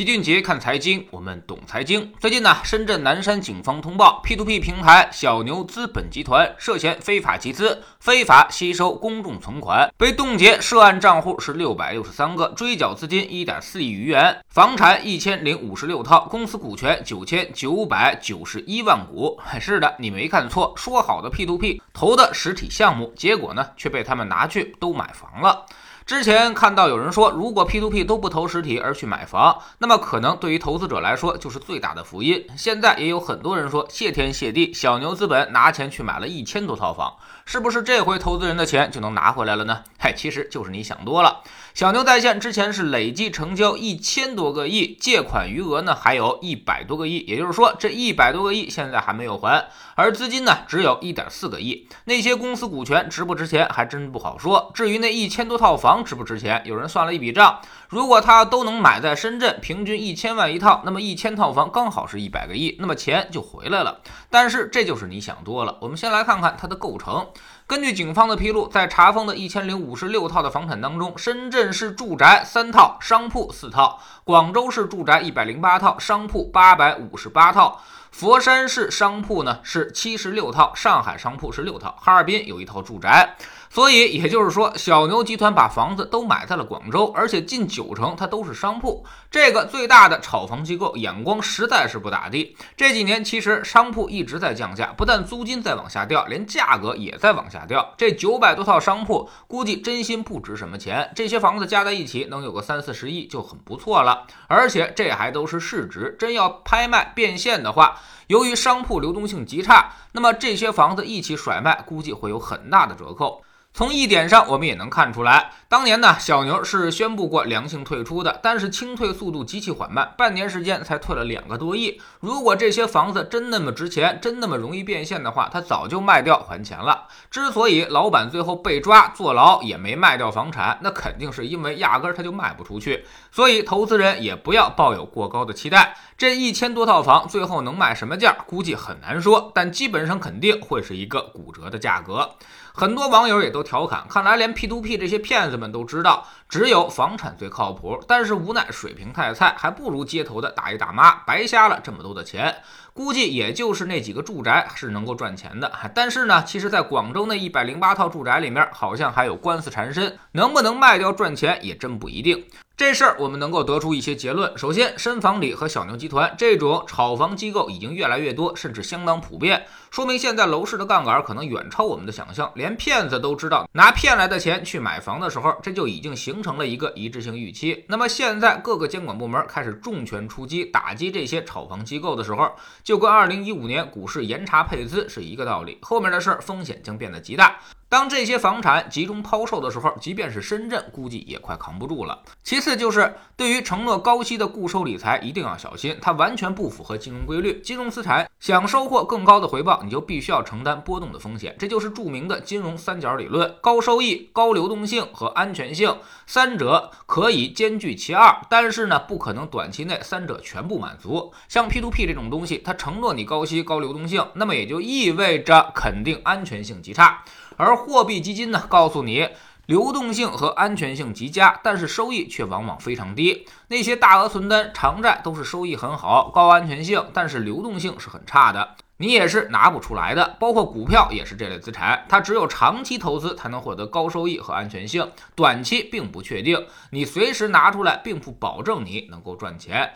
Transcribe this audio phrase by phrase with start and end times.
[0.00, 2.10] 齐俊杰看财经，我们懂财经。
[2.18, 19.38] 最近呢，深圳南山警方通报，P2P 平台小牛资本集团涉嫌非法集资、非法吸收公众存款，被冻结涉案账户是六百六十三个，追缴资金一点四亿余元，房产一千零五十六套，公司股权九千九百九十一万股。
[19.60, 25.66] 是的，你没看错，说好的 P2P 投的实体项目，结果呢，却被他们拿去都买房了。
[26.10, 32.44] 之前看到有人说，如果 P to P 都不投实体而去买房，那么可能对于投资者来说就是最大的福音。
[32.56, 37.14] 现在也有很多人说，谢天谢地，小牛资本拿钱去买了一千多套房，
[37.52, 39.82] 是不是这回投资人的钱就能拿回来了呢？
[39.98, 41.40] 嗨，其实就是你想多了。
[41.74, 51.88] 小牛在线之前是累计成交一千多个亿，借款余额呢还有一百多个亿，也就是说这一百多个亿现在还没有还，而资金呢只有一点四个亿。
[52.04, 54.70] 那些公司股权值不值钱还真不好说。
[54.72, 64.00] 至于那一千多套房值不值钱，有人算了一笔账，如果他都能买在深圳，平均一千万一套，那么一千套房刚好是一百个亿，那么钱就回来了。
[64.28, 65.76] 但是这就是你想多了。
[65.80, 67.26] 我们先来看看它的构成。
[67.66, 77.78] 根据警方的披露，在查封的一千零五十六套的房产当中，深圳市住宅三套，商铺四套；广州市住宅一百零八套，商铺八百五十八套；
[78.10, 83.36] 佛山市商铺呢是七十六套，上海商铺是六套，哈尔滨有一套住宅。
[83.72, 89.06] 所以也就是说，小牛集团把房子都买在了广州，而且近九成它都是商铺。
[89.30, 92.56] 这个最大的炒房机构眼光实在是不咋地。
[92.76, 97.94] 这几年其实商铺一直在降价，不但租金在往下掉，连价格也在往下掉。
[97.96, 104.26] 这九百多套商铺估计真心不值什么钱，这些房子加在一起能有个三四十亿就很不错了。
[104.48, 113.44] 而且这还都是市值，真要拍卖变现的话，由于商铺流动性极差，那么这些房子一起甩卖，估计会有很大的折扣。
[113.72, 122.00] 从一点上，我们也能看出来，当年呢，小牛是宣布过良性退出的，但是清退速度极其缓慢，半年时间才退了两个多亿。
[122.18, 127.06] 如果这些房子真那么值钱，真那么容易变现的话，他早就卖掉还钱了。
[127.30, 133.06] 之所以老板最后被抓坐牢也没卖掉房产，那肯定是因为压根儿他就卖不出去。
[133.30, 142.34] 所以投资人也不要抱有过高的期待，这一千多套房最后能卖什么价，估计很难说，但基本上肯定会是一个骨折的价格。
[142.72, 148.02] 很多网友也都调侃，看来连 P2P 这些骗子们都知道，只有房产最靠谱。
[148.06, 152.54] 但是无奈水平太菜，还不如街头的大爷大妈，白瞎了这么多的钱。
[152.92, 155.70] 估计也就是那几个住宅是能够赚钱的。
[155.94, 162.44] 但是呢，其实在广州那一百零八套住宅里面，好像还有官司缠身，能不能卖掉赚钱也真不一定。
[162.80, 164.50] 这事儿我们能够得出一些结论。
[164.56, 172.50] 首先，深房里和小牛集团这种炒房机构已经越来越多，甚至相当普遍，说明现在楼市的杠杆可能远超我们的想象。
[172.54, 177.84] 连骗子都知道拿骗来的钱去买房的时候，这就已经形成了一个一致性预期。
[177.86, 182.50] 那么现在各个监管部门开始重拳出击，打击这些炒房机构的时候，
[182.82, 185.76] 就跟二零一五年股市严查配资是一个道理。
[185.82, 187.58] 后面的事儿风险将变得极大。
[187.90, 192.22] 当这些房产集中抛售的时候，即便是深圳，估计也快扛不住了。
[192.44, 197.60] 其次就是对于承诺高息的固收理财，一定要小心，它完全不符合金融规律。
[197.64, 211.32] 金融资产想收获更高的回报，你就必须要承担波动的风险，这就是著名的金融三角理论：高收益、高流动性和安全性，三者可以兼具其二，但是呢，不可能短期内三者全部满足。
[211.48, 217.24] 像 P2P 这种东西，它承诺你高息、高流动性，那么也就意味着肯定安全性极差。
[217.56, 219.28] 而货币基金呢，告诉你
[219.66, 223.46] 流动性和安全性极佳，但是收益却往往非常低。
[223.68, 230.36] 那些大额存单、长债都是收益很好、高安全性，但是流动性是很差的，你也是拿不出来的。
[230.40, 239.92] 包括股票也是这类资产，它只有长期投资才能获得高收益和安全性，短期并不确定，你随时拿出来并不保证你能够赚钱。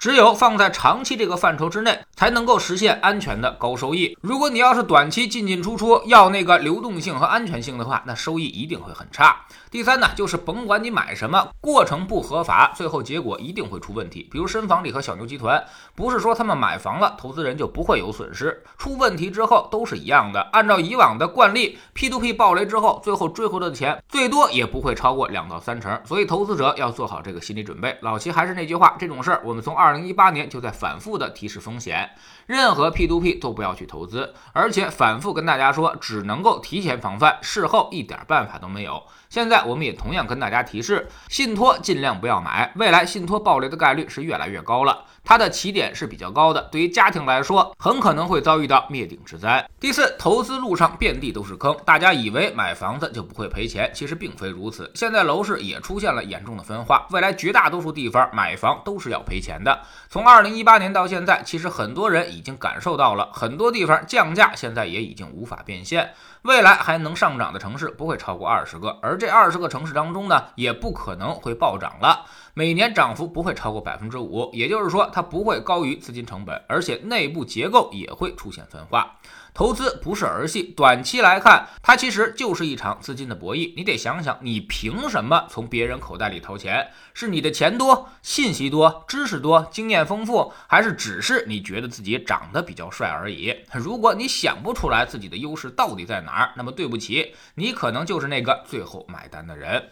[0.00, 4.16] 只有放在长期这个范畴之内，才能够实现安全的高收益。
[4.22, 9.44] 如果你要是短期进进出出要那个流动性和安全性的话，那收益一定会很差。
[9.70, 14.26] 第三呢，就是甭管你买什么，过程不合法，最后结果一定会出问题。
[14.32, 15.62] 比如深房里和小牛集团，
[15.94, 20.40] 不是说他们买房了，投资人就不会有损失，出问题之后都是一样的。
[20.52, 27.98] 按照以往的惯例，P2P 爆雷之后，最后追回来的钱最多也不会超过两到三成，所以投资者要做好这个心理准备。
[28.00, 29.89] 老齐还是那句话，这种事儿我们从二。
[29.90, 32.10] 二零一八年就在反复的提示风险，
[32.46, 39.02] 任何 P2P 都不要去投资，而且反复跟大家说，只能够提前防范，事后一点办法都没有。
[39.28, 45.06] 现在我们也同样跟大家提示，信托尽量不要买，未来信托暴雷的概率是越来越高了。
[45.24, 49.68] 它的起点是比较高的，对于家庭来说，很可能会遭遇到灭顶之灾。
[49.78, 54.90] 第四，投资路上遍地都是坑，大家以为买房子就不会赔钱，其实并非如此。
[54.94, 59.79] 现在楼市也出现了严重的分化，未来绝大多数地方买房都是要赔钱的。
[60.08, 66.14] 从二零一八年到现在，其实很多人已经感受到了，很多地方降价现在也已经无法变现。
[66.42, 72.24] 未来还能上涨的城市不会超过二十个，而这二十个城市当中呢，也不可能会暴涨了。
[72.54, 79.16] 每年涨幅不会超过百分之五，也就是说，它不会高于资金成本，而且内部结构也会出现分化。
[79.52, 83.74] 投资不是儿戏，短期来看，它其实就是一场资金的博弈。
[83.76, 86.88] 你得想想，你凭什么从别人口袋里掏钱？
[87.12, 93.54] 是你的钱多、信息多、知识多、经验丰富，还是只是你觉得自己长得比较帅而已？
[93.74, 99.90] 如果你想不出来自己的优势到底在哪儿，那么对不起，你可能就是那个最后买单的人。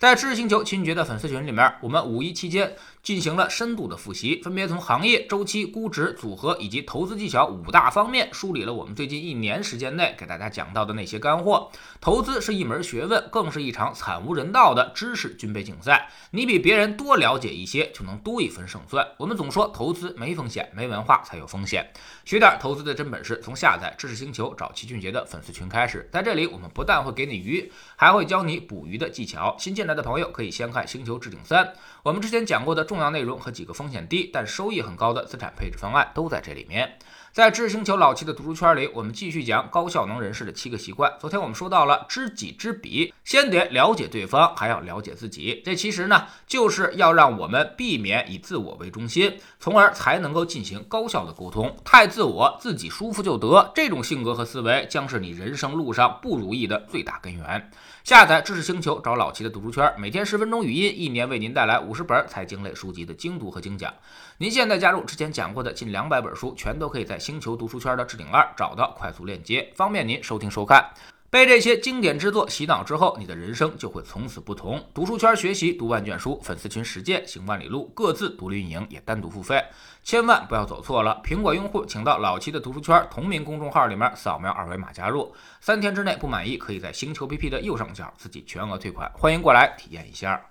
[0.00, 11.70] 在知识星球秦爵的粉丝群里面，我们五一期间进行了深度的复习，分别从行业、周期、估值、组合以及投资技巧五大方面梳理了我们最近一年时间内给大家讲到的那些干货。
[12.00, 16.08] 投资是一门学问，更是一场惨无人道的知识军备竞赛。
[16.30, 19.06] 你比别人多了解一些，就能多一分胜算。
[19.18, 21.86] 我们总说投资没风险，没文化才有风险。
[22.24, 26.08] 学点投资的真本事，从下载知识星球找齐俊杰的粉丝群开始。
[26.10, 29.54] 在这里，我们不但会给你鱼，还会教你捕鱼的技巧。
[29.58, 31.64] 新进来的朋友可以先看《星球置顶三》，
[32.04, 36.96] 我们之前讲过的重要内容和几个风险低但收益很高的资产配置方案都在这里面。
[37.32, 41.12] 在知识星球老七的读书圈里，我们继续讲高效能人士的七个习惯。
[41.20, 45.62] 昨天我们说到了知己知彼，先得了解对方，还要了解自己。
[45.64, 51.72] 这其实呢，就是要让我们避免以自我为中心，从而才能够进行高效的沟通。
[51.84, 57.70] 太自我，自己舒服就得，这种性格和思维将是你人生路上不如意的最大根源。
[58.02, 63.94] 下载知识星球，找老七的读书圈，每天十分钟语音，一年为您带来五十本财经类书籍的精读和精讲。
[64.42, 70.82] 您现在加入之前讲过的近两百本书，全都可以在星球读书圈的置顶栏找到快速链接，方便您收听收看。
[71.28, 74.82] 被这些经典之作洗脑之后，你的人生就会从此不同。
[74.94, 79.62] 读书圈学习读万卷书，粉丝群实践行万里路，各自独立运营也单独付费，
[80.02, 81.20] 千万不要走错了。
[81.22, 90.49] 苹果用户请到老七的读书圈同名公众号里面扫描二维码加入，三天之内不满意可以在星球 PP 的右上角自己全额退款，欢迎过来体验一下。